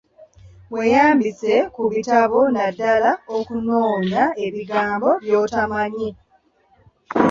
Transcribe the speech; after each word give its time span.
Weeyambise 0.73 1.53
ku 1.73 1.83
bitabo 1.93 2.37
naddala 2.55 3.11
okunoonya 3.37 4.23
ebigambo 4.45 5.09
by'otamanyi. 5.23 6.09